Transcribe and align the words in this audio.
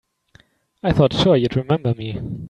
I 0.81 0.93
thought 0.93 1.13
sure 1.13 1.35
you'd 1.37 1.55
remember 1.55 1.93
me. 1.93 2.19